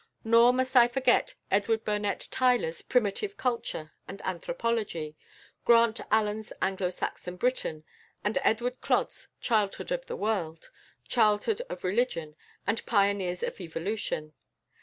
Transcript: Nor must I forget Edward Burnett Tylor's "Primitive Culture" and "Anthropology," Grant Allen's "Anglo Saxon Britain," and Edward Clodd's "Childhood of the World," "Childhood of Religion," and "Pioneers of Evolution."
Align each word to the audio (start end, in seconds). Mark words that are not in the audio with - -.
Nor 0.23 0.51
must 0.51 0.75
I 0.75 0.87
forget 0.87 1.35
Edward 1.51 1.85
Burnett 1.85 2.27
Tylor's 2.31 2.81
"Primitive 2.81 3.37
Culture" 3.37 3.91
and 4.07 4.19
"Anthropology," 4.23 5.15
Grant 5.63 6.01
Allen's 6.09 6.51
"Anglo 6.59 6.89
Saxon 6.89 7.35
Britain," 7.35 7.83
and 8.23 8.39
Edward 8.43 8.81
Clodd's 8.81 9.27
"Childhood 9.41 9.91
of 9.91 10.07
the 10.07 10.15
World," 10.15 10.71
"Childhood 11.07 11.61
of 11.69 11.83
Religion," 11.83 12.35
and 12.65 12.83
"Pioneers 12.87 13.43
of 13.43 13.61
Evolution." 13.61 14.33